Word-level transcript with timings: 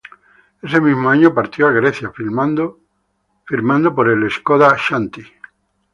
Ese 0.63 0.81
mismo 0.81 1.11
año 1.11 1.31
partió 1.31 1.67
a 1.67 1.71
Grecia, 1.73 2.09
firmando 2.11 2.75
por 3.47 4.09
el 4.09 4.31
Skoda 4.31 4.75
Xanthi. 4.75 5.21